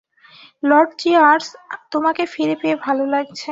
Lord 0.63 0.89
cheers 0.97 1.47
তোমাকে 1.91 2.23
ফিরে 2.33 2.55
পেয়ে 2.61 2.75
ভালো 2.85 3.03
লাগছে। 3.05 3.49